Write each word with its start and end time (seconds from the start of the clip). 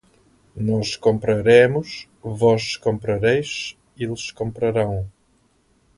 Nós 0.55 0.95
compraremos, 0.97 2.09
vós 2.23 2.75
comprareis, 2.75 3.77
eles 3.95 4.31
comprarão 4.31 5.07